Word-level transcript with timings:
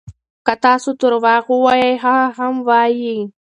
که 0.45 0.53
تاسو 0.63 0.89
درواغ 1.01 1.45
ووایئ 1.53 1.93
هغه 2.03 2.27
هم 2.37 2.55
وایي. 2.67 3.15